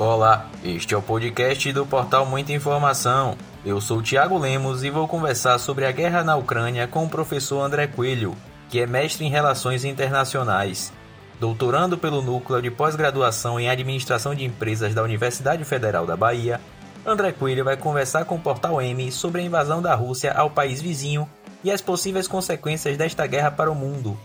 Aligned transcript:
Olá, 0.00 0.48
este 0.64 0.94
é 0.94 0.96
o 0.96 1.02
podcast 1.02 1.70
do 1.74 1.84
portal 1.84 2.24
Muita 2.24 2.54
Informação. 2.54 3.36
Eu 3.62 3.82
sou 3.82 4.00
Tiago 4.00 4.38
Lemos 4.38 4.82
e 4.82 4.88
vou 4.88 5.06
conversar 5.06 5.58
sobre 5.58 5.84
a 5.84 5.92
guerra 5.92 6.24
na 6.24 6.36
Ucrânia 6.36 6.88
com 6.88 7.04
o 7.04 7.08
professor 7.08 7.60
André 7.60 7.86
Coelho, 7.86 8.34
que 8.70 8.80
é 8.80 8.86
mestre 8.86 9.26
em 9.26 9.28
Relações 9.28 9.84
Internacionais. 9.84 10.90
Doutorando 11.38 11.98
pelo 11.98 12.22
Núcleo 12.22 12.62
de 12.62 12.70
Pós-Graduação 12.70 13.60
em 13.60 13.68
Administração 13.68 14.34
de 14.34 14.42
Empresas 14.42 14.94
da 14.94 15.02
Universidade 15.02 15.62
Federal 15.66 16.06
da 16.06 16.16
Bahia, 16.16 16.58
André 17.04 17.32
Coelho 17.32 17.62
vai 17.62 17.76
conversar 17.76 18.24
com 18.24 18.36
o 18.36 18.40
Portal 18.40 18.80
M 18.80 19.12
sobre 19.12 19.42
a 19.42 19.44
invasão 19.44 19.82
da 19.82 19.94
Rússia 19.94 20.32
ao 20.32 20.48
país 20.48 20.80
vizinho 20.80 21.28
e 21.62 21.70
as 21.70 21.82
possíveis 21.82 22.26
consequências 22.26 22.96
desta 22.96 23.26
guerra 23.26 23.50
para 23.50 23.70
o 23.70 23.74
mundo. 23.74 24.18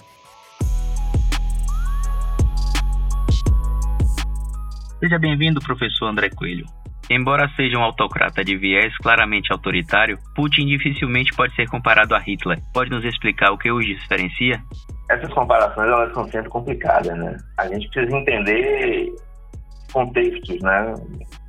Seja 4.99 5.19
bem-vindo, 5.19 5.59
professor 5.59 6.07
André 6.07 6.29
Coelho. 6.29 6.65
Embora 7.09 7.49
seja 7.55 7.77
um 7.77 7.83
autocrata 7.83 8.43
de 8.43 8.57
viés 8.57 8.97
claramente 8.97 9.51
autoritário, 9.51 10.17
Putin 10.33 10.65
dificilmente 10.65 11.35
pode 11.35 11.53
ser 11.53 11.67
comparado 11.69 12.15
a 12.15 12.19
Hitler. 12.19 12.59
Pode 12.73 12.89
nos 12.89 13.03
explicar 13.03 13.51
o 13.51 13.57
que 13.57 13.69
os 13.69 13.85
diferencia? 13.85 14.59
Essas 15.11 15.31
comparações 15.33 15.87
elas 15.87 16.13
são 16.13 16.27
sempre 16.31 16.49
complicadas, 16.49 17.15
né? 17.17 17.37
A 17.57 17.67
gente 17.67 17.89
precisa 17.89 18.17
entender 18.17 19.13
contextos, 19.91 20.61
né? 20.61 20.93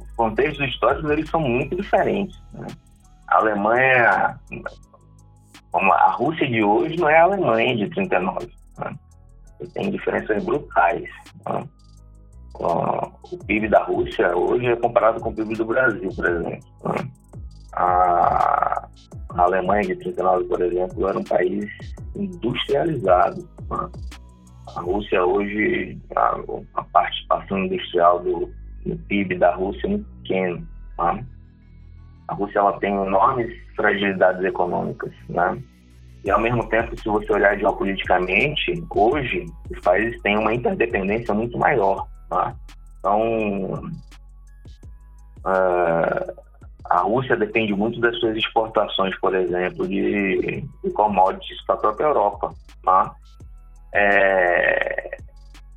Os 0.01 0.13
contextos 0.17 0.69
históricos 0.69 1.11
eles 1.11 1.31
são 1.31 1.41
muito 1.41 1.77
diferentes. 1.77 2.39
Né? 2.53 2.67
A 3.29 3.39
Alemanha, 3.39 4.39
vamos 5.73 5.89
lá, 5.89 5.97
a 6.03 6.11
Rússia 6.11 6.47
de 6.49 6.63
hoje 6.63 6.97
não 6.97 7.09
é 7.09 7.19
a 7.19 7.23
Alemanha 7.23 7.77
de 7.77 7.89
39. 7.91 8.47
Né? 8.79 8.97
Tem 9.73 9.91
diferenças 9.91 10.45
brutais. 10.45 11.09
Né? 11.49 11.65
O 12.59 13.39
PIB 13.47 13.69
da 13.69 13.83
Rússia 13.85 14.37
hoje 14.37 14.67
é 14.67 14.77
comparado 14.77 15.21
com 15.21 15.31
o 15.31 15.35
PIB 15.35 15.55
do 15.55 15.65
Brasil, 15.65 16.09
por 16.15 16.27
exemplo. 16.27 16.69
Né? 16.85 17.11
A, 17.75 18.89
a 19.31 19.43
Alemanha 19.43 19.83
de 19.83 19.97
39, 19.97 20.45
por 20.45 20.63
exemplo, 20.63 21.09
era 21.09 21.19
um 21.19 21.25
país 21.25 21.67
industrializado. 22.15 23.49
Né? 23.71 23.91
A 24.75 24.81
Rússia 24.81 25.25
hoje, 25.25 25.99
a, 26.15 26.41
a 26.75 26.85
participação 26.85 27.59
industrial 27.65 28.21
do, 28.21 28.51
do, 28.85 28.97
PIB 29.09 29.39
da 29.39 29.55
Rússia 29.55 29.87
é 29.87 29.91
muito 29.91 30.09
pequena. 30.23 30.63
Né? 30.99 31.27
A 32.29 32.35
Rússia 32.35 32.59
ela 32.59 32.79
tem 32.81 32.95
enormes 32.95 33.53
fragilidades 33.77 34.43
econômicas, 34.45 35.13
né? 35.29 35.63
E 36.25 36.31
ao 36.31 36.41
mesmo 36.41 36.69
tempo, 36.69 36.99
se 36.99 37.05
você 37.05 37.33
olhar 37.33 37.57
geopoliticamente, 37.57 38.85
hoje 38.91 39.47
os 39.71 39.79
países 39.79 40.21
têm 40.23 40.37
uma 40.37 40.53
interdependência 40.53 41.33
muito 41.33 41.57
maior. 41.57 42.05
Tá? 42.29 42.55
Então, 42.99 43.91
uh, 45.45 46.47
a 46.91 46.99
Rússia 47.01 47.37
depende 47.37 47.73
muito 47.75 48.01
das 48.01 48.19
suas 48.19 48.37
exportações, 48.37 49.19
por 49.21 49.35
exemplo, 49.35 49.87
de, 49.87 50.65
de 50.83 50.91
commodities 50.91 51.65
para 51.67 51.77
a 51.77 51.79
própria 51.79 52.07
Europa. 52.07 52.53
Tá? 52.85 53.15
É, 53.95 55.19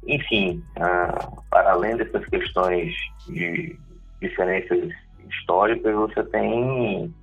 enfim, 0.07 0.63
uh, 0.77 1.43
para 1.49 1.71
além 1.71 1.95
dessas 1.97 2.25
questões 2.25 2.93
de 3.27 3.77
diferenças 4.21 4.89
históricas, 5.29 5.95
você 5.95 6.23
tem, 6.25 7.13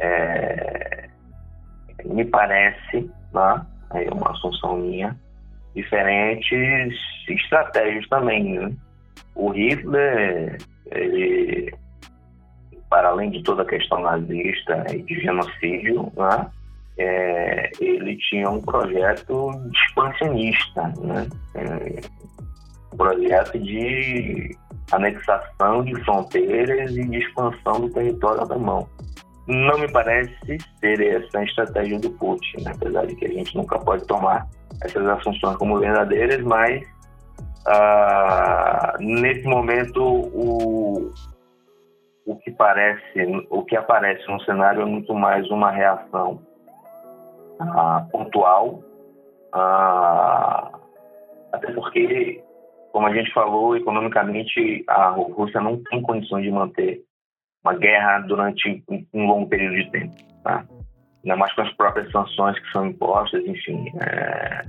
é, 0.00 1.08
me 2.04 2.24
parece, 2.24 3.10
tá? 3.32 3.66
aí 3.90 4.06
é 4.06 4.12
uma 4.12 4.30
assunção 4.32 4.76
minha, 4.76 5.18
diferentes 5.74 6.94
estratégias 7.28 8.08
também. 8.08 8.58
Né? 8.58 8.72
O 9.34 9.50
Hitler, 9.50 10.58
ele, 10.92 11.74
para 12.88 13.08
além 13.08 13.30
de 13.30 13.42
toda 13.42 13.62
a 13.62 13.66
questão 13.66 14.00
nazista 14.00 14.84
e 14.92 15.02
de 15.02 15.20
genocídio, 15.20 16.12
né? 16.16 16.50
É, 16.96 17.72
ele 17.80 18.16
tinha 18.18 18.48
um 18.48 18.60
projeto 18.60 19.50
expansionista, 19.72 20.82
né? 21.00 21.26
É, 21.56 22.00
um 22.92 22.96
projeto 22.96 23.58
de 23.58 24.56
anexação 24.92 25.84
de 25.84 25.94
fronteiras 26.04 26.96
e 26.96 27.04
de 27.04 27.18
expansão 27.18 27.80
do 27.80 27.90
território 27.90 28.42
alemão. 28.42 28.88
Não 29.46 29.78
me 29.78 29.90
parece 29.90 30.32
ser 30.80 31.00
essa 31.00 31.38
a 31.38 31.44
estratégia 31.44 31.98
do 31.98 32.10
Putin, 32.10 32.62
né? 32.62 32.72
apesar 32.74 33.06
de 33.06 33.14
que 33.16 33.26
a 33.26 33.32
gente 33.32 33.56
nunca 33.56 33.78
pode 33.78 34.06
tomar 34.06 34.48
essas 34.82 35.06
assunções 35.06 35.56
como 35.56 35.78
verdadeiras, 35.78 36.42
mas 36.42 36.82
ah, 37.66 38.94
nesse 39.00 39.46
momento 39.46 40.02
o, 40.02 41.12
o 42.26 42.36
que 42.36 42.50
parece, 42.50 43.46
o 43.50 43.64
que 43.64 43.76
aparece 43.76 44.26
no 44.28 44.40
cenário 44.42 44.82
é 44.82 44.84
muito 44.84 45.14
mais 45.14 45.48
uma 45.50 45.70
reação 45.70 46.40
ah, 47.60 48.06
pontual, 48.10 48.82
ah, 49.52 50.70
até 51.52 51.72
porque, 51.72 52.42
como 52.92 53.06
a 53.06 53.14
gente 53.14 53.32
falou, 53.32 53.76
economicamente 53.76 54.84
a 54.88 55.10
Rússia 55.10 55.60
não 55.60 55.82
tem 55.84 56.02
condições 56.02 56.42
de 56.42 56.50
manter 56.50 57.02
uma 57.64 57.74
guerra 57.74 58.20
durante 58.20 58.84
um 59.14 59.26
longo 59.26 59.48
período 59.48 59.76
de 59.76 59.90
tempo. 59.90 60.14
Tá? 60.42 60.64
Ainda 61.24 61.36
mais 61.36 61.52
com 61.54 61.62
as 61.62 61.72
próprias 61.74 62.10
sanções 62.12 62.58
que 62.58 62.70
são 62.70 62.86
impostas, 62.86 63.44
enfim. 63.46 63.90
É, 64.00 64.62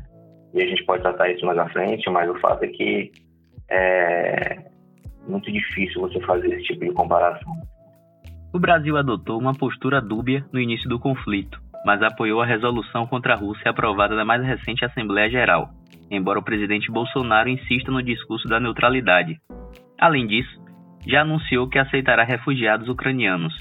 e 0.53 0.63
a 0.63 0.67
gente 0.67 0.83
pode 0.85 1.03
tratar 1.03 1.29
isso 1.29 1.45
mais 1.45 1.57
à 1.57 1.67
frente, 1.69 2.09
mas 2.09 2.29
o 2.29 2.39
fato 2.39 2.63
é 2.63 2.67
que 2.67 3.11
é 3.69 4.57
muito 5.27 5.51
difícil 5.51 6.01
você 6.01 6.19
fazer 6.21 6.47
esse 6.53 6.63
tipo 6.63 6.85
de 6.85 6.91
comparação. 6.93 7.53
O 8.53 8.59
Brasil 8.59 8.95
adotou 8.95 9.37
uma 9.37 9.53
postura 9.53 10.01
dúbia 10.01 10.45
no 10.53 10.59
início 10.59 10.87
do 10.87 10.97
conflito, 10.97 11.59
mas 11.85 12.01
apoiou 12.01 12.41
a 12.41 12.45
resolução 12.45 13.05
contra 13.05 13.33
a 13.33 13.37
Rússia 13.37 13.69
aprovada 13.69 14.15
na 14.15 14.23
mais 14.23 14.41
recente 14.45 14.85
Assembleia 14.85 15.29
Geral, 15.29 15.71
embora 16.09 16.39
o 16.39 16.43
presidente 16.43 16.89
Bolsonaro 16.89 17.49
insista 17.49 17.91
no 17.91 18.01
discurso 18.01 18.47
da 18.47 18.59
neutralidade. 18.59 19.37
Além 19.99 20.25
disso, 20.25 20.63
já 21.05 21.21
anunciou 21.21 21.67
que 21.67 21.77
aceitará 21.77 22.23
refugiados 22.23 22.87
ucranianos. 22.87 23.53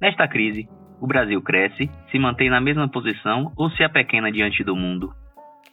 Nesta 0.00 0.26
crise, 0.26 0.66
o 1.04 1.06
Brasil 1.06 1.40
cresce, 1.42 1.90
se 2.10 2.18
mantém 2.18 2.48
na 2.48 2.62
mesma 2.62 2.88
posição 2.88 3.52
ou 3.58 3.68
se 3.70 3.84
apequena 3.84 4.32
diante 4.32 4.64
do 4.64 4.74
mundo? 4.74 5.12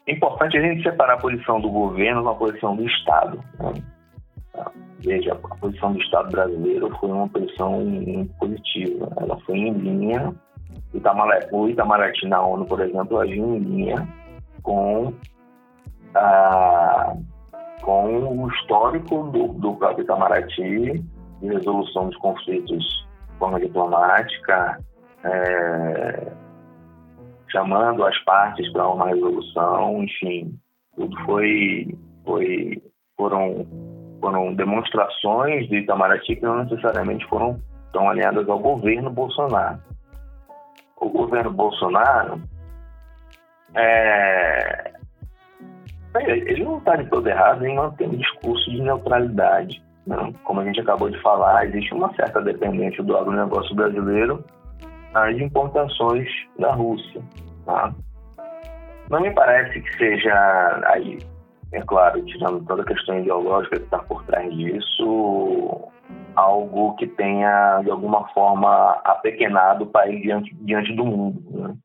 É 0.06 0.14
importante 0.14 0.58
a 0.58 0.62
gente 0.62 0.84
separar 0.84 1.14
a 1.14 1.18
posição 1.18 1.62
do 1.62 1.70
governo 1.70 2.22
com 2.22 2.30
a 2.30 2.36
posição 2.36 2.76
do 2.76 2.86
Estado. 2.86 3.40
Né? 3.58 3.74
Veja, 5.00 5.32
a 5.32 5.56
posição 5.56 5.94
do 5.94 6.02
Estado 6.02 6.30
brasileiro 6.32 6.94
foi 7.00 7.10
uma 7.10 7.30
posição 7.30 7.80
positiva. 8.38 9.10
Ela 9.22 9.40
foi 9.46 9.58
em 9.58 9.72
linha. 9.72 10.34
O 11.52 11.68
Itamaraty 11.70 12.28
na 12.28 12.42
ONU, 12.42 12.66
por 12.66 12.82
exemplo, 12.82 13.18
agiu 13.20 13.56
em 13.56 13.60
linha 13.60 14.08
com, 14.62 15.14
a, 16.14 17.14
com 17.82 18.44
o 18.44 18.50
histórico 18.50 19.24
do, 19.32 19.48
do 19.48 19.76
próprio 19.76 20.04
Itamaraty 20.04 21.02
de 21.42 21.48
resolução 21.48 22.10
dos 22.10 22.18
conflitos 22.18 23.08
de 23.32 23.40
forma 23.40 23.62
diplomática, 23.62 24.78
é, 25.24 26.32
chamando 27.50 28.06
as 28.06 28.18
partes 28.24 28.72
para 28.72 28.88
uma 28.88 29.08
resolução, 29.08 30.04
enfim, 30.04 30.58
tudo 30.96 31.16
foi, 31.26 31.98
foi 32.24 32.82
foram 33.18 33.66
foram 34.20 34.54
demonstrações 34.54 35.68
do 35.68 35.76
Itamaraty 35.76 36.36
que 36.36 36.44
não 36.44 36.64
necessariamente 36.64 37.26
foram 37.28 37.60
tão 37.92 38.08
alinhadas 38.08 38.48
ao 38.48 38.60
governo 38.60 39.10
Bolsonaro. 39.10 39.80
O 40.98 41.10
governo 41.10 41.52
Bolsonaro 41.52 42.40
é, 43.74 44.92
ele 46.20 46.64
não 46.64 46.78
está 46.78 46.96
de 46.96 47.10
todo 47.10 47.28
errado 47.28 47.66
em 47.66 47.76
manter 47.76 48.08
um 48.08 48.16
discurso 48.16 48.70
de 48.70 48.82
neutralidade. 48.82 49.82
Né? 50.06 50.34
Como 50.44 50.60
a 50.60 50.66
gente 50.66 50.82
acabou 50.82 51.10
de 51.10 51.20
falar, 51.22 51.66
existe 51.66 51.94
uma 51.94 52.14
certa 52.16 52.42
dependência 52.42 53.04
do 53.04 53.16
agronegócio 53.18 53.76
brasileiro 53.76 54.44
as 55.14 55.38
importações 55.38 56.28
da 56.58 56.74
Rússia. 56.74 57.22
Tá? 57.66 57.94
Não 59.10 59.22
me 59.22 59.32
parece 59.32 59.82
que 59.82 59.98
seja, 59.98 60.82
aí, 60.88 61.18
é 61.74 61.82
claro, 61.82 62.24
tirando 62.26 62.66
toda 62.66 62.82
a 62.84 62.86
questão 62.86 63.20
ideológica 63.20 63.78
que 63.78 63.84
está 63.84 64.00
por 64.00 64.24
trás 64.26 64.54
disso, 64.56 65.92
algo 66.36 66.96
que 66.96 67.08
tenha, 67.08 67.82
de 67.84 67.92
alguma 67.92 68.28
forma, 68.30 68.92
apequenado 69.04 69.84
o 69.84 69.88
país 69.88 70.22
diante, 70.22 70.56
diante 70.62 70.96
do 70.96 71.06
mundo. 71.06 71.42
Né? 71.52 71.76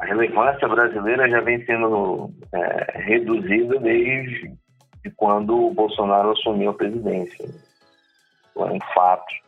A 0.00 0.04
relevância 0.04 0.68
brasileira 0.68 1.28
já 1.28 1.40
vem 1.40 1.64
sendo 1.64 2.30
é, 2.52 2.98
reduzida 2.98 3.78
desde 3.78 4.56
quando 5.16 5.68
o 5.68 5.72
Bolsonaro 5.72 6.32
assumiu 6.32 6.70
a 6.70 6.74
presidência. 6.74 7.48
É 8.56 8.64
um 8.64 8.80
fato 8.94 9.45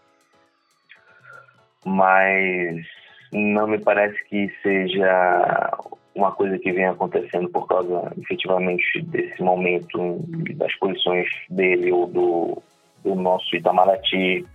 mas 1.84 2.86
não 3.32 3.66
me 3.66 3.78
parece 3.78 4.22
que 4.25 4.50
seja 4.62 5.78
uma 6.14 6.32
coisa 6.32 6.58
que 6.58 6.72
vem 6.72 6.86
acontecendo 6.86 7.48
por 7.50 7.66
causa 7.66 8.12
efetivamente 8.19 9.02
desse 9.02 9.40
momento 9.42 10.20
das 10.56 10.75
posições 10.76 11.28
dele 11.50 11.92
ou 11.92 12.06
do 12.06 12.62
do 13.04 13.14
nosso 13.14 13.54
Itamaraty 13.54 14.46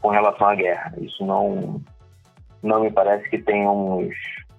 com 0.00 0.08
relação 0.08 0.48
à 0.48 0.54
guerra. 0.54 0.92
Isso 0.98 1.24
não, 1.24 1.80
não 2.62 2.80
me 2.80 2.90
parece 2.90 3.28
que 3.28 3.38
tenhamos, 3.38 4.14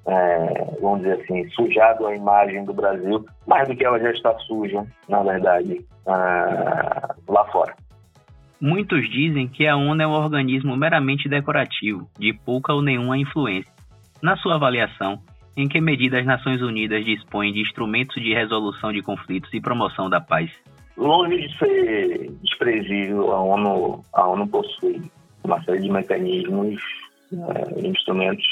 é, 0.05 0.77
vamos 0.81 1.01
dizer 1.01 1.21
assim, 1.21 1.49
sujado 1.51 2.07
a 2.07 2.15
imagem 2.15 2.63
do 2.65 2.73
Brasil 2.73 3.25
mais 3.47 3.67
do 3.67 3.75
que 3.75 3.85
ela 3.85 3.99
já 3.99 4.11
está 4.11 4.37
suja, 4.39 4.85
na 5.07 5.23
verdade, 5.23 5.85
uh, 6.05 7.31
lá 7.31 7.45
fora. 7.51 7.75
Muitos 8.61 9.09
dizem 9.09 9.47
que 9.47 9.65
a 9.65 9.75
ONU 9.75 9.99
é 9.99 10.05
um 10.05 10.11
organismo 10.11 10.77
meramente 10.77 11.27
decorativo, 11.27 12.07
de 12.19 12.31
pouca 12.31 12.71
ou 12.71 12.83
nenhuma 12.83 13.17
influência. 13.17 13.73
Na 14.21 14.37
sua 14.37 14.53
avaliação, 14.53 15.19
em 15.57 15.67
que 15.67 15.81
medida 15.81 16.19
as 16.19 16.25
Nações 16.27 16.61
Unidas 16.61 17.03
dispõem 17.03 17.51
de 17.51 17.59
instrumentos 17.61 18.21
de 18.21 18.35
resolução 18.35 18.93
de 18.93 19.01
conflitos 19.01 19.51
e 19.51 19.59
promoção 19.59 20.11
da 20.11 20.21
paz? 20.21 20.51
Longe 20.95 21.47
de 21.47 21.57
ser 21.57 22.31
desprezível, 22.43 23.31
a 23.31 23.41
ONU, 23.43 24.05
a 24.13 24.27
ONU 24.27 24.47
possui 24.47 25.01
uma 25.43 25.59
série 25.63 25.81
de 25.81 25.89
mecanismos, 25.89 26.79
é, 27.33 27.87
instrumentos 27.87 28.45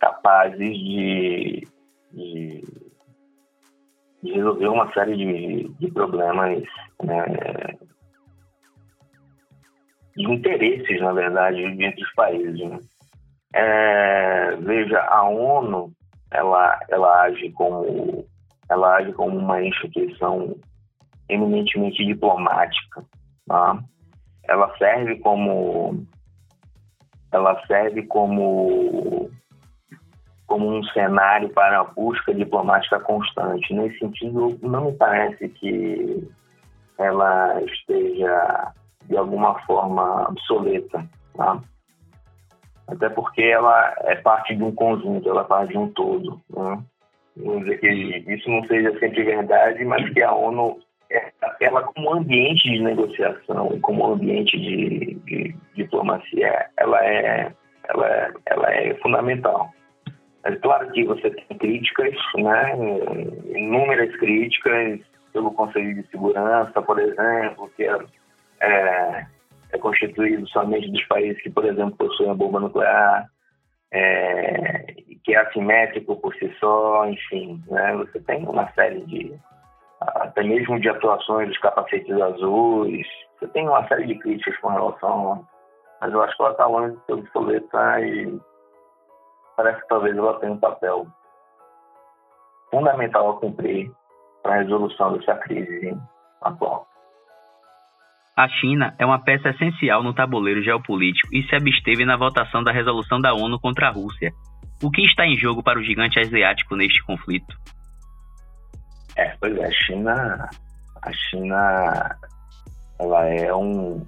capazes 0.00 0.58
de, 0.58 1.68
de, 2.12 2.64
de, 4.24 4.32
resolver 4.32 4.66
uma 4.66 4.92
série 4.92 5.16
de, 5.16 5.68
de 5.78 5.90
problemas 5.92 6.64
é, 7.08 7.85
de 10.16 10.32
interesses, 10.32 11.00
na 11.00 11.12
verdade, 11.12 11.62
entre 11.62 12.02
os 12.02 12.12
países. 12.14 12.58
Né? 12.58 12.78
É, 13.54 14.56
veja, 14.56 15.00
a 15.02 15.28
ONU 15.28 15.92
ela, 16.30 16.78
ela 16.88 17.22
age 17.22 17.50
como 17.52 18.24
ela 18.68 18.96
age 18.96 19.12
como 19.12 19.38
uma 19.38 19.62
instituição 19.62 20.56
eminentemente 21.28 22.04
diplomática. 22.04 23.04
Tá? 23.46 23.78
Ela 24.48 24.76
serve 24.76 25.16
como 25.20 26.04
ela 27.32 27.60
serve 27.66 28.02
como 28.06 29.30
como 30.46 30.78
um 30.78 30.82
cenário 30.84 31.48
para 31.50 31.80
a 31.80 31.84
busca 31.84 32.32
diplomática 32.32 33.00
constante. 33.00 33.74
Nesse 33.74 33.98
sentido, 33.98 34.56
não 34.62 34.86
me 34.86 34.92
parece 34.92 35.48
que 35.48 36.28
ela 36.98 37.60
esteja 37.62 38.72
de 39.08 39.16
alguma 39.16 39.58
forma 39.60 40.28
obsoleta, 40.28 41.04
tá? 41.36 41.60
até 42.88 43.08
porque 43.08 43.42
ela 43.42 43.94
é 44.04 44.14
parte 44.16 44.54
de 44.54 44.62
um 44.62 44.72
conjunto, 44.72 45.28
ela 45.28 45.42
é 45.42 45.44
parte 45.44 45.72
de 45.72 45.78
um 45.78 45.88
todo. 45.88 46.40
Né? 46.50 46.78
Vamos 47.36 47.64
dizer 47.64 47.80
que 47.80 48.32
isso 48.32 48.48
não 48.48 48.64
seja 48.64 48.96
sempre 48.98 49.24
verdade, 49.24 49.84
mas 49.84 50.08
que 50.12 50.22
a 50.22 50.32
ONU, 50.32 50.78
é, 51.10 51.32
ela 51.60 51.82
como 51.82 52.14
ambiente 52.14 52.70
de 52.70 52.80
negociação, 52.82 53.78
como 53.80 54.06
ambiente 54.06 54.58
de, 54.58 55.14
de 55.26 55.56
diplomacia, 55.74 56.66
ela 56.76 57.04
é, 57.04 57.52
ela 57.88 58.08
é, 58.08 58.32
ela 58.46 58.72
é 58.72 58.94
fundamental. 59.02 59.70
É 60.44 60.54
claro 60.56 60.90
que 60.92 61.04
você 61.04 61.28
tem 61.28 61.58
críticas, 61.58 62.14
né, 62.36 62.72
inúmeras 63.46 64.14
críticas 64.16 65.00
pelo 65.32 65.50
Conselho 65.52 65.94
de 65.94 66.08
Segurança, 66.08 66.80
por 66.80 66.98
exemplo, 67.00 67.68
que 67.76 67.82
é, 67.82 67.98
é 68.60 69.26
é 69.72 69.78
constituído 69.78 70.46
somente 70.48 70.90
dos 70.90 71.04
países 71.06 71.40
que, 71.42 71.50
por 71.50 71.64
exemplo, 71.64 71.96
possuem 71.96 72.30
a 72.30 72.34
bomba 72.34 72.60
nuclear, 72.60 73.28
é, 73.92 74.94
que 75.24 75.34
é 75.34 75.38
assimétrico 75.38 76.16
por 76.16 76.34
si 76.34 76.52
só, 76.58 77.06
enfim, 77.06 77.62
né? 77.68 77.94
você 77.96 78.20
tem 78.20 78.46
uma 78.46 78.70
série 78.72 79.00
de, 79.06 79.38
até 80.00 80.42
mesmo 80.42 80.80
de 80.80 80.88
atuações 80.88 81.48
dos 81.48 81.58
capacetes 81.58 82.20
azuis, 82.20 83.06
você 83.38 83.48
tem 83.48 83.68
uma 83.68 83.86
série 83.88 84.06
de 84.06 84.18
críticas 84.18 84.56
com 84.58 84.68
relação, 84.68 85.46
mas 86.00 86.12
eu 86.12 86.22
acho 86.22 86.36
que 86.36 86.42
ela 86.42 86.52
está 86.52 86.66
longe 86.66 86.96
de 86.96 87.04
ser 87.04 87.12
obsoleta 87.12 88.00
e 88.00 88.40
parece 89.56 89.80
que 89.82 89.88
talvez 89.88 90.16
ela 90.16 90.38
tenha 90.40 90.52
um 90.52 90.58
papel 90.58 91.06
fundamental 92.70 93.30
a 93.30 93.40
cumprir 93.40 93.90
para 94.42 94.54
a 94.54 94.58
resolução 94.58 95.16
dessa 95.16 95.34
crise 95.36 95.96
atual. 96.42 96.85
A 98.36 98.50
China 98.50 98.94
é 98.98 99.06
uma 99.06 99.18
peça 99.18 99.48
essencial 99.48 100.02
no 100.02 100.12
tabuleiro 100.12 100.62
geopolítico 100.62 101.34
e 101.34 101.42
se 101.44 101.56
absteve 101.56 102.04
na 102.04 102.18
votação 102.18 102.62
da 102.62 102.70
resolução 102.70 103.18
da 103.18 103.32
ONU 103.32 103.58
contra 103.58 103.88
a 103.88 103.90
Rússia. 103.90 104.30
O 104.82 104.90
que 104.90 105.00
está 105.06 105.24
em 105.24 105.38
jogo 105.38 105.62
para 105.62 105.78
o 105.78 105.82
gigante 105.82 106.20
asiático 106.20 106.76
neste 106.76 107.02
conflito? 107.06 107.56
É, 109.16 109.34
pois 109.40 109.56
é, 109.56 109.64
a 109.64 109.70
China, 109.70 110.50
a 111.00 111.12
China, 111.14 112.16
ela 113.00 113.26
é 113.26 113.54
um, 113.54 114.06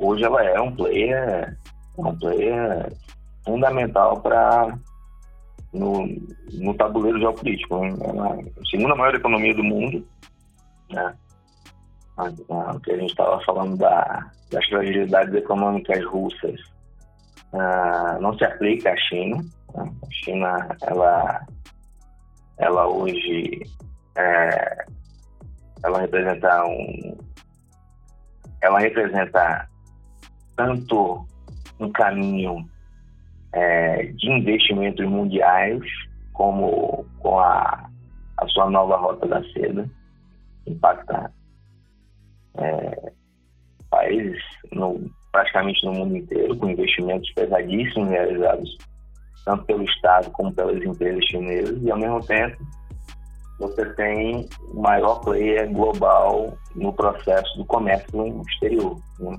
hoje 0.00 0.24
ela 0.24 0.42
é 0.42 0.60
um 0.60 0.74
player, 0.74 1.56
um 1.96 2.18
player 2.18 2.92
fundamental 3.44 4.20
para 4.20 4.76
no, 5.72 6.04
no 6.52 6.74
tabuleiro 6.74 7.20
geopolítico. 7.20 7.76
Ela 7.76 8.40
é 8.40 8.40
a 8.40 8.66
segunda 8.68 8.96
maior 8.96 9.14
economia 9.14 9.54
do 9.54 9.62
mundo, 9.62 10.04
né? 10.90 11.14
O 12.18 12.80
que 12.80 12.92
a 12.92 12.96
gente 12.98 13.10
estava 13.10 13.40
falando 13.44 13.76
da, 13.76 14.30
das 14.50 14.66
fragilidades 14.66 15.34
econômicas 15.34 16.04
russas 16.06 16.60
uh, 17.52 18.20
não 18.20 18.36
se 18.36 18.44
aplica 18.44 18.92
à 18.92 18.96
China. 18.96 19.36
Né? 19.74 19.92
A 20.02 20.10
China, 20.10 20.76
ela, 20.82 21.46
ela 22.58 22.88
hoje, 22.88 23.62
é, 24.16 24.84
ela 25.84 26.00
representa 26.00 26.64
um, 26.64 27.18
ela 28.60 28.80
representa 28.80 29.68
tanto 30.56 31.24
um 31.78 31.92
caminho 31.92 32.68
é, 33.52 34.06
de 34.06 34.30
investimentos 34.30 35.06
mundiais 35.06 35.80
como 36.32 37.06
com 37.20 37.38
a, 37.38 37.88
a 38.36 38.48
sua 38.48 38.68
nova 38.68 38.96
rota 38.96 39.26
da 39.26 39.42
seda 39.52 39.88
impacta 40.66 41.32
é, 42.58 43.12
países, 43.90 44.42
no, 44.72 45.00
praticamente 45.32 45.84
no 45.86 45.92
mundo 45.92 46.16
inteiro, 46.16 46.56
com 46.56 46.70
investimentos 46.70 47.30
pesadíssimos 47.32 48.10
realizados 48.10 48.76
tanto 49.44 49.64
pelo 49.64 49.82
Estado 49.84 50.30
como 50.32 50.52
pelas 50.52 50.76
empresas 50.84 51.24
chinesas, 51.24 51.82
e 51.82 51.90
ao 51.90 51.98
mesmo 51.98 52.20
tempo 52.26 52.58
você 53.58 53.84
tem 53.94 54.46
o 54.72 54.80
maior 54.80 55.20
player 55.20 55.72
global 55.72 56.56
no 56.74 56.92
processo 56.92 57.56
do 57.56 57.64
comércio 57.64 58.42
exterior. 58.42 58.96
Né? 59.18 59.36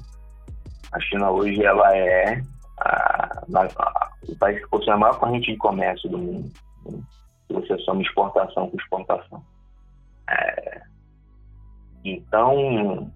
A 0.92 0.99
China 0.99 1.30
hoje 1.30 1.64
ela 1.64 1.95
é 1.95 2.42
a, 2.80 3.44
a, 3.56 4.09
o 4.28 4.35
país 4.38 4.59
que 4.61 4.69
possui 4.69 4.92
a 4.92 4.97
maior 4.97 5.18
corrente 5.19 5.52
de 5.52 5.57
comércio 5.57 6.09
do 6.09 6.18
mundo. 6.18 6.52
Né? 6.85 6.99
Se 7.47 7.54
você 7.54 7.78
soma 7.80 8.02
exportação 8.02 8.69
com 8.69 8.78
exportação. 8.78 9.44
É, 10.30 10.81
então, 12.03 13.11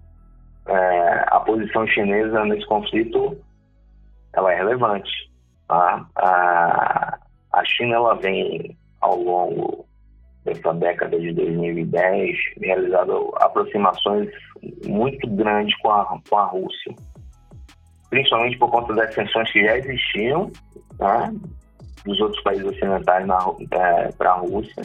é, 0.66 1.24
a 1.28 1.40
posição 1.40 1.86
chinesa 1.86 2.44
nesse 2.44 2.66
conflito 2.66 3.36
ela 4.32 4.52
é 4.52 4.56
relevante. 4.56 5.10
Tá? 5.68 6.06
A, 6.16 7.18
a 7.52 7.64
China 7.64 7.94
ela 7.94 8.14
vem 8.14 8.76
ao 9.00 9.16
longo 9.16 9.86
dessa 10.44 10.74
década 10.74 11.18
de 11.18 11.32
2010 11.32 12.36
realizando 12.60 13.32
aproximações 13.36 14.28
muito 14.86 15.28
grandes 15.30 15.76
com 15.78 15.90
a, 15.90 16.20
com 16.28 16.36
a 16.36 16.44
Rússia, 16.46 16.94
principalmente 18.10 18.58
por 18.58 18.70
conta 18.70 18.94
das 18.94 19.14
tensões 19.14 19.50
que 19.52 19.64
já 19.64 19.78
existiam 19.78 20.50
tá? 20.98 21.32
dos 22.04 22.20
outros 22.20 22.42
países 22.42 22.66
ocidentais 22.66 23.26
é, 23.70 24.12
para 24.12 24.32
a 24.32 24.38
Rússia 24.38 24.82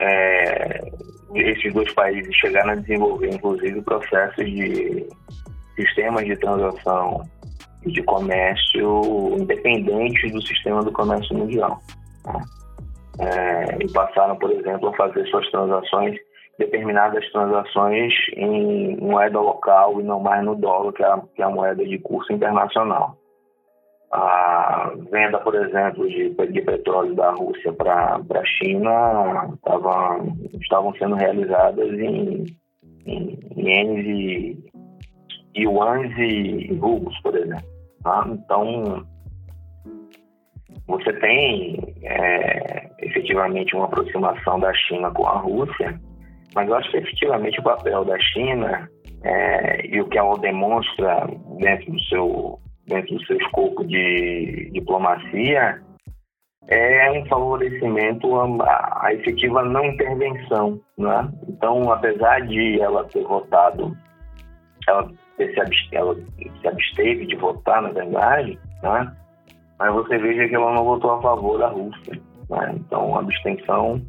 é, 0.00 0.90
esses 1.34 1.72
dois 1.72 1.92
países 1.94 2.34
chegaram 2.36 2.70
a 2.70 2.76
desenvolver, 2.76 3.34
inclusive, 3.34 3.82
processos 3.82 4.44
de 4.44 5.06
sistemas 5.76 6.24
de 6.24 6.36
transação 6.36 7.22
e 7.84 7.92
de 7.92 8.02
comércio 8.02 9.36
independentes 9.38 10.32
do 10.32 10.40
sistema 10.42 10.82
do 10.82 10.92
comércio 10.92 11.36
mundial. 11.36 11.80
Né? 12.26 12.40
É, 13.20 13.84
e 13.84 13.92
passaram, 13.92 14.36
por 14.36 14.50
exemplo, 14.50 14.88
a 14.88 14.96
fazer 14.96 15.26
suas 15.26 15.48
transações, 15.50 16.18
determinadas 16.58 17.24
transações 17.32 18.12
em 18.36 18.96
moeda 18.96 19.40
local 19.40 20.00
e 20.00 20.04
não 20.04 20.20
mais 20.20 20.44
no 20.44 20.54
dólar, 20.54 20.92
que 20.92 21.02
é 21.02 21.06
a, 21.06 21.20
que 21.34 21.42
é 21.42 21.44
a 21.44 21.50
moeda 21.50 21.84
de 21.84 21.98
curso 21.98 22.32
internacional 22.32 23.16
a 24.12 24.92
venda, 25.10 25.38
por 25.40 25.54
exemplo, 25.54 26.08
de, 26.08 26.30
de 26.30 26.62
petróleo 26.62 27.14
da 27.14 27.30
Rússia 27.32 27.72
para 27.72 28.16
a 28.16 28.44
China 28.44 29.56
tava, 29.64 30.24
estavam 30.60 30.94
sendo 30.94 31.16
realizadas 31.16 31.90
em, 31.98 32.44
em 33.06 33.38
ienes 33.56 34.06
e 35.54 35.62
yuans 35.62 36.12
e 36.18 36.74
rublos, 36.74 37.18
por 37.22 37.36
exemplo. 37.36 37.64
Tá? 38.02 38.24
Então, 38.28 39.04
você 40.86 41.12
tem 41.14 41.94
é, 42.02 42.90
efetivamente 43.00 43.74
uma 43.74 43.86
aproximação 43.86 44.60
da 44.60 44.72
China 44.74 45.10
com 45.10 45.26
a 45.26 45.38
Rússia, 45.38 45.98
mas 46.54 46.68
eu 46.68 46.74
acho 46.74 46.90
que 46.90 46.98
efetivamente 46.98 47.58
o 47.60 47.64
papel 47.64 48.04
da 48.04 48.18
China 48.18 48.88
é, 49.22 49.86
e 49.86 50.00
o 50.00 50.08
que 50.08 50.18
ela 50.18 50.38
demonstra 50.38 51.26
dentro 51.58 51.92
do 51.92 52.00
seu 52.04 52.58
dentro 52.86 53.16
do 53.16 53.26
seu 53.26 53.36
escopo 53.36 53.84
de 53.84 54.70
diplomacia 54.72 55.82
é 56.68 57.10
um 57.12 57.26
favorecimento 57.26 58.40
à, 58.62 59.12
efetiva 59.12 59.62
não 59.62 59.84
intervenção, 59.84 60.80
né? 60.96 61.30
Então, 61.48 61.92
apesar 61.92 62.40
de 62.46 62.80
ela 62.80 63.04
ter 63.04 63.22
votado, 63.24 63.94
ela, 64.88 65.10
ter 65.36 65.52
se, 65.52 65.60
absteve, 65.60 65.96
ela 65.96 66.14
se 66.14 66.68
absteve 66.68 67.26
de 67.26 67.36
votar, 67.36 67.82
na 67.82 67.90
verdade, 67.90 68.58
né? 68.82 69.14
Mas 69.78 69.92
você 69.92 70.16
veja 70.16 70.48
que 70.48 70.54
ela 70.54 70.72
não 70.72 70.84
votou 70.84 71.12
a 71.12 71.22
favor 71.22 71.58
da 71.58 71.68
Rússia, 71.68 72.20
né? 72.48 72.74
Então, 72.76 73.14
a 73.14 73.20
abstenção 73.20 74.00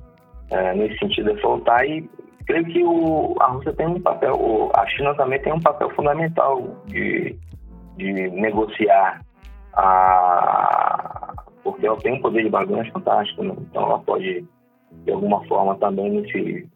é, 0.52 0.74
nesse 0.76 0.98
sentido 1.00 1.32
é 1.32 1.38
soltar 1.42 1.86
e 1.86 2.10
creio 2.46 2.66
que 2.66 2.84
o, 2.84 3.36
a 3.42 3.48
Rússia 3.48 3.74
tem 3.74 3.88
um 3.88 4.00
papel, 4.00 4.72
a 4.76 4.86
China 4.88 5.14
também 5.16 5.42
tem 5.42 5.52
um 5.52 5.60
papel 5.60 5.90
fundamental 5.90 6.82
de, 6.86 7.38
de 7.98 8.12
negociar 8.30 9.22
a, 9.74 11.34
porque 11.64 11.88
ela 11.88 11.98
tem 11.98 12.14
um 12.14 12.22
poder 12.22 12.44
de 12.44 12.50
barganha 12.50 12.90
fantástico, 12.92 13.44
né? 13.44 13.56
então 13.58 13.84
ela 13.84 14.00
pode, 14.00 14.46
de 14.92 15.12
alguma 15.12 15.44
forma, 15.46 15.76
também 15.78 16.12
nesse, 16.12 16.70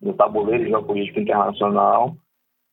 no 0.00 0.12
tabuleiro 0.14 0.66
geopolítico 0.66 1.20
internacional, 1.20 2.16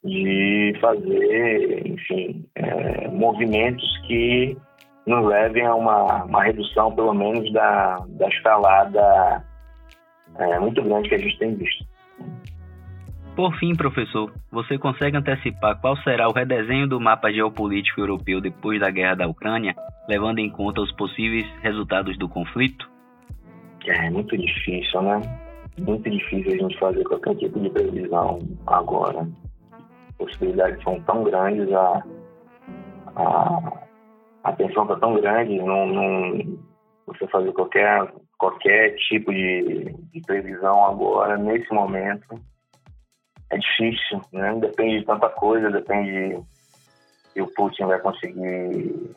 de 0.03 0.73
fazer, 0.81 1.87
enfim, 1.87 2.45
é, 2.55 3.07
movimentos 3.09 3.85
que 4.07 4.57
nos 5.05 5.25
levem 5.25 5.65
a 5.65 5.75
uma, 5.75 6.23
uma 6.23 6.43
redução, 6.43 6.95
pelo 6.95 7.13
menos, 7.13 7.51
da, 7.51 8.03
da 8.07 8.27
escalada 8.29 9.45
é, 10.37 10.59
muito 10.59 10.81
grande 10.81 11.09
que 11.09 11.15
a 11.15 11.19
gente 11.19 11.37
tem 11.37 11.55
visto. 11.55 11.85
Por 13.39 13.55
fim, 13.55 13.73
professor, 13.73 14.33
você 14.51 14.77
consegue 14.77 15.15
antecipar 15.15 15.79
qual 15.79 15.95
será 15.99 16.27
o 16.27 16.33
redesenho 16.33 16.85
do 16.89 16.99
mapa 16.99 17.31
geopolítico 17.31 18.01
europeu 18.01 18.41
depois 18.41 18.81
da 18.81 18.91
guerra 18.91 19.15
da 19.15 19.27
Ucrânia, 19.29 19.73
levando 20.09 20.39
em 20.39 20.49
conta 20.49 20.81
os 20.81 20.91
possíveis 20.97 21.45
resultados 21.61 22.17
do 22.17 22.27
conflito? 22.27 22.91
É 23.87 24.09
muito 24.09 24.37
difícil, 24.37 25.01
né? 25.03 25.21
Muito 25.79 26.09
difícil 26.09 26.51
a 26.51 26.57
gente 26.57 26.77
fazer 26.77 27.01
qualquer 27.05 27.33
tipo 27.37 27.57
de 27.61 27.69
previsão 27.69 28.39
agora. 28.67 29.25
As 29.71 30.15
possibilidades 30.17 30.83
são 30.83 30.99
tão 31.03 31.23
grandes, 31.23 31.71
a, 31.71 32.03
a, 33.15 33.87
a 34.43 34.51
tensão 34.51 34.83
está 34.83 34.97
tão 34.97 35.13
grande, 35.13 35.57
não, 35.59 35.87
não, 35.87 36.59
você 37.07 37.25
fazer 37.27 37.53
qualquer, 37.53 38.05
qualquer 38.37 38.97
tipo 38.97 39.31
de, 39.31 39.95
de 40.11 40.21
previsão 40.27 40.83
agora, 40.83 41.37
nesse 41.37 41.73
momento, 41.73 42.37
é 43.49 43.57
difícil, 43.57 44.21
né? 44.31 44.55
Depende 44.59 44.99
de 44.99 45.05
tanta 45.05 45.29
coisa, 45.29 45.71
depende 45.71 46.39
se 47.33 47.41
o 47.41 47.47
Putin 47.47 47.85
vai 47.85 47.99
conseguir 47.99 49.15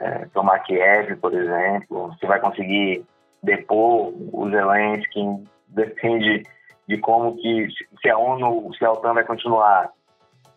é, 0.00 0.26
tomar 0.32 0.60
Kiev, 0.60 1.16
por 1.16 1.34
exemplo, 1.34 2.14
se 2.18 2.26
vai 2.26 2.40
conseguir 2.40 3.04
depor 3.42 4.12
o 4.32 4.50
Zelensky, 4.50 5.44
depende 5.68 6.42
de 6.88 6.98
como 6.98 7.36
que 7.36 7.68
se 8.00 8.10
a 8.10 8.18
ONU, 8.18 8.74
se 8.74 8.84
a 8.84 8.92
OTAN 8.92 9.14
vai 9.14 9.24
continuar 9.24 9.90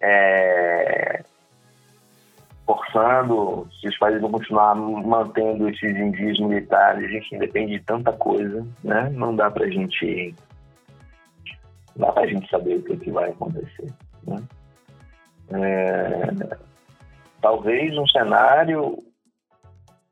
é, 0.02 1.24
forçando, 2.66 3.68
se 3.80 3.88
os 3.88 3.98
países 3.98 4.22
vão 4.22 4.32
continuar 4.32 4.76
mantendo 4.76 5.70
esses 5.70 5.96
envios 5.96 6.40
militares, 6.40 7.06
a 7.06 7.08
gente 7.08 7.38
depende 7.38 7.78
de 7.78 7.86
tanta 7.86 8.12
coisa, 8.14 8.66
né? 8.84 9.10
Não 9.14 9.36
dá 9.36 9.52
pra 9.52 9.68
gente 9.68 10.34
dá 11.96 12.12
para 12.12 12.24
a 12.24 12.28
gente 12.28 12.50
saber 12.50 12.78
o 12.78 12.84
que, 12.84 12.98
que 12.98 13.12
vai 13.12 13.30
acontecer. 13.30 13.94
Né? 14.26 14.44
É, 15.52 16.58
talvez 17.42 17.98
um 17.98 18.08
cenário, 18.08 18.98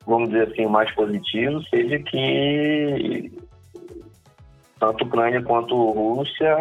vamos 0.06 0.30
dizer 0.30 0.52
assim, 0.52 0.66
mais 0.68 0.94
positivo 0.94 1.62
seja 1.64 2.00
que 2.00 3.32
tanto 4.80 5.06
Ucrânia 5.06 5.42
quanto 5.44 5.92
Rússia 5.92 6.58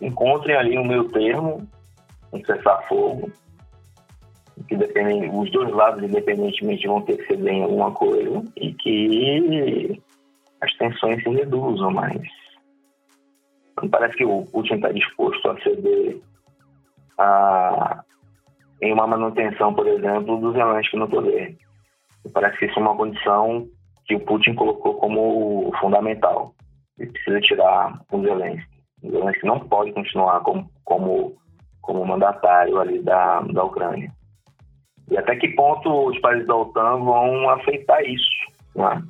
encontrem 0.00 0.56
ali 0.56 0.78
um 0.78 0.84
meio 0.84 1.08
termo, 1.10 1.66
um 2.32 2.44
cessar-fogo, 2.44 3.30
que 4.68 4.76
dependem, 4.76 5.30
os 5.32 5.50
dois 5.50 5.70
lados, 5.70 6.02
independentemente, 6.02 6.86
vão 6.86 7.02
ter 7.02 7.16
que 7.16 7.26
ceder 7.26 7.52
em 7.52 7.62
alguma 7.62 7.90
coisa 7.92 8.44
e 8.56 8.72
que 8.74 10.00
as 10.60 10.72
tensões 10.74 11.22
se 11.22 11.28
reduzam 11.30 11.90
mais 11.90 12.41
não 13.82 13.88
parece 13.88 14.14
que 14.16 14.24
o 14.24 14.46
Putin 14.52 14.74
está 14.74 14.92
disposto 14.92 15.50
a 15.50 15.60
ceder 15.60 16.20
a, 17.18 18.02
em 18.80 18.92
uma 18.92 19.06
manutenção, 19.06 19.74
por 19.74 19.86
exemplo, 19.86 20.38
do 20.38 20.52
Zelensky 20.52 20.96
no 20.96 21.08
poder. 21.08 21.56
Parece 22.32 22.58
que 22.58 22.66
isso 22.66 22.78
é 22.78 22.82
uma 22.82 22.96
condição 22.96 23.66
que 24.06 24.14
o 24.14 24.20
Putin 24.20 24.54
colocou 24.54 24.94
como 24.94 25.72
fundamental. 25.80 26.54
Ele 26.98 27.10
precisa 27.10 27.40
tirar 27.40 28.00
o 28.12 28.22
Zelensky. 28.22 28.82
O 29.02 29.10
Zelensky 29.10 29.46
não 29.46 29.58
pode 29.58 29.92
continuar 29.92 30.40
como, 30.40 30.70
como, 30.84 31.36
como 31.80 32.06
mandatário 32.06 32.78
ali 32.78 33.02
da, 33.02 33.40
da 33.40 33.64
Ucrânia. 33.64 34.12
E 35.10 35.18
até 35.18 35.34
que 35.36 35.48
ponto 35.48 36.08
os 36.08 36.18
países 36.20 36.46
da 36.46 36.54
OTAN 36.54 36.98
vão 36.98 37.50
aceitar 37.50 38.02
isso? 38.04 38.30
Né? 38.76 39.02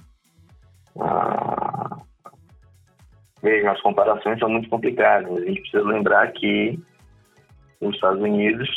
Ah, 0.98 1.61
Vejam, 3.42 3.72
as 3.72 3.80
comparações 3.80 4.38
são 4.38 4.48
muito 4.48 4.68
complicadas. 4.68 5.36
A 5.36 5.44
gente 5.44 5.60
precisa 5.62 5.82
lembrar 5.82 6.30
que 6.32 6.78
os 7.80 7.94
Estados 7.94 8.22
Unidos 8.22 8.68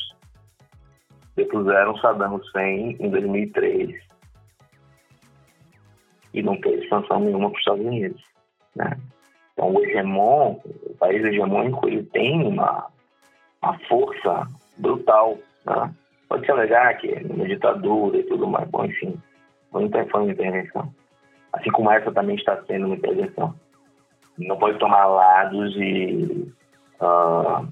depuseram 1.35 1.95
Saddam 1.97 2.35
Hussein 2.35 2.97
em 2.99 3.09
2003 3.09 3.95
e 6.33 6.41
não 6.41 6.59
teve 6.59 6.87
sanção 6.89 7.19
nenhuma 7.19 7.49
para 7.49 7.57
os 7.57 7.59
Estados 7.59 7.85
Unidos. 7.85 8.23
Né? 8.75 8.97
Então, 9.53 9.71
o 9.71 9.85
hegemon, 9.85 10.59
o 10.63 10.95
país 10.97 11.23
hegemônico, 11.23 11.87
ele 11.87 12.03
tem 12.03 12.45
uma, 12.45 12.87
uma 13.61 13.79
força 13.87 14.47
brutal. 14.77 15.37
Né? 15.65 15.93
Pode 16.27 16.43
se 16.43 16.51
alegar 16.51 16.97
que 16.97 17.13
é 17.13 17.21
uma 17.29 17.45
ditadura 17.45 18.17
e 18.17 18.23
tudo 18.23 18.47
mais, 18.47 18.67
bom, 18.69 18.83
enfim, 18.83 19.15
foi 19.71 19.87
uma 20.21 20.31
intervenção. 20.31 20.91
Assim 21.53 21.69
como 21.69 21.91
essa 21.91 22.11
também 22.11 22.35
está 22.35 22.61
sendo 22.63 22.87
uma 22.87 22.95
intervenção 22.95 23.55
não 24.37 24.57
pode 24.57 24.77
tomar 24.79 25.05
lados 25.05 25.75
e, 25.77 26.53
uh, 27.01 27.67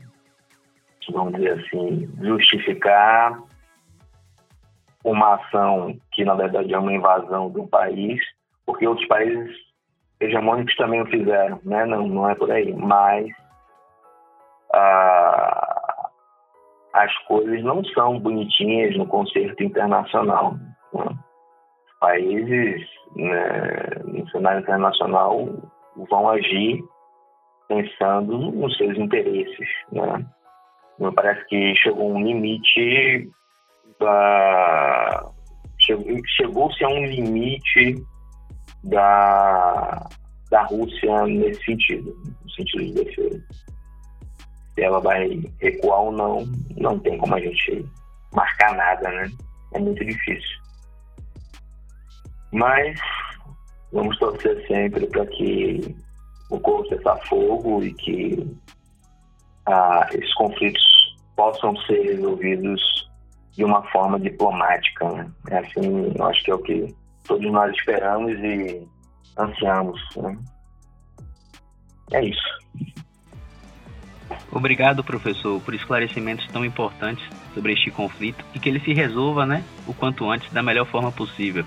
vamos 1.12 1.34
dizer 1.34 1.60
assim, 1.60 2.10
justificar 2.22 3.38
uma 5.04 5.36
ação 5.36 5.98
que, 6.12 6.24
na 6.24 6.34
verdade, 6.34 6.74
é 6.74 6.78
uma 6.78 6.94
invasão 6.94 7.50
do 7.50 7.68
país, 7.68 8.20
porque 8.66 8.88
outros 8.88 9.08
países 9.08 9.54
hegemônicos 10.20 10.76
também 10.76 11.02
o 11.02 11.06
fizeram, 11.08 11.60
né? 11.64 11.86
Não, 11.86 12.08
não 12.08 12.30
é 12.30 12.36
por 12.36 12.50
aí. 12.50 12.74
Mas 12.74 13.28
uh, 14.74 15.74
as 16.94 17.14
coisas 17.28 17.62
não 17.64 17.84
são 17.86 18.20
bonitinhas 18.20 18.96
no 18.98 19.06
concerto 19.06 19.64
internacional. 19.64 20.56
Né? 20.94 21.06
Países, 22.00 22.82
né, 23.16 24.02
no 24.06 24.30
cenário 24.30 24.62
internacional, 24.62 25.50
vão 25.96 26.30
agir 26.30 26.84
pensando 27.68 28.38
nos 28.52 28.76
seus 28.78 28.98
interesses, 28.98 29.68
né? 29.92 30.26
Me 31.00 31.12
parece 31.12 31.44
que 31.48 31.76
chegou 31.76 32.14
um 32.14 32.24
limite 32.24 33.30
da 34.00 35.32
chegou-se 36.38 36.84
a 36.84 36.88
um 36.88 37.06
limite 37.06 37.96
da 38.84 40.08
da 40.50 40.64
Rússia 40.66 41.26
nesse 41.26 41.64
sentido, 41.66 42.16
no 42.44 42.52
sentido 42.52 42.86
de 42.86 43.04
defesa. 43.04 43.44
Se 44.76 44.84
ela 44.84 45.00
vai 45.00 45.42
recuar 45.60 46.00
ou 46.02 46.12
não, 46.12 46.46
não 46.78 47.00
tem 47.00 47.18
como 47.18 47.34
a 47.34 47.40
gente 47.40 47.86
marcar 48.34 48.76
nada, 48.76 49.10
né? 49.10 49.32
É 49.74 49.80
muito 49.80 50.06
difícil. 50.06 50.60
Mas 52.52 53.00
Vamos 53.94 54.18
torcer 54.18 54.66
sempre 54.68 55.06
para 55.08 55.26
que 55.28 55.96
ocorra 56.50 56.86
cessar-fogo 56.90 57.84
e 57.84 57.94
que 57.94 58.58
ah, 59.68 60.08
esses 60.12 60.34
conflitos 60.34 60.84
possam 61.36 61.76
ser 61.86 62.02
resolvidos 62.02 62.82
de 63.52 63.64
uma 63.64 63.84
forma 63.92 64.20
diplomática. 64.20 65.08
Né? 65.10 65.32
É 65.52 65.58
assim, 65.60 66.12
eu 66.16 66.26
acho 66.26 66.44
que 66.44 66.52
é 66.52 66.56
o 66.56 66.60
que 66.60 66.96
todos 67.26 67.52
nós 67.52 67.72
esperamos 67.76 68.32
e 68.40 68.88
ansiamos. 69.38 70.02
Né? 70.18 70.38
É 72.14 72.26
isso. 72.26 72.64
Obrigado, 74.52 75.04
professor, 75.04 75.60
por 75.62 75.74
esclarecimentos 75.74 76.48
tão 76.48 76.64
importantes 76.64 77.28
sobre 77.54 77.74
este 77.74 77.90
conflito 77.92 78.44
e 78.54 78.60
que 78.60 78.70
ele 78.70 78.80
se 78.80 78.94
resolva, 78.94 79.46
né, 79.46 79.64
o 79.88 79.94
quanto 79.94 80.30
antes 80.30 80.52
da 80.52 80.62
melhor 80.62 80.86
forma 80.86 81.12
possível. 81.12 81.66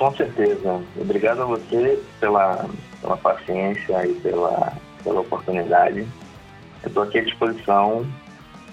Com 0.00 0.16
certeza. 0.16 0.82
Obrigado 0.98 1.42
a 1.42 1.44
você 1.44 2.02
pela, 2.18 2.66
pela 3.02 3.18
paciência 3.18 4.06
e 4.06 4.14
pela, 4.14 4.72
pela 5.04 5.20
oportunidade. 5.20 6.06
eu 6.82 6.88
estou 6.88 7.02
aqui 7.02 7.18
à 7.18 7.22
disposição, 7.22 8.06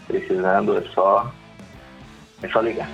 precisando, 0.07 0.77
é 0.77 0.81
só, 0.93 1.29
é 2.41 2.47
só 2.47 2.61
ligar. 2.61 2.89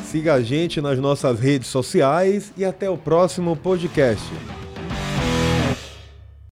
Siga 0.00 0.32
a 0.32 0.40
gente 0.40 0.80
nas 0.80 0.98
nossas 0.98 1.38
redes 1.40 1.68
sociais 1.68 2.54
e 2.56 2.64
até 2.64 2.88
o 2.88 2.96
próximo 2.96 3.54
podcast. 3.54 4.24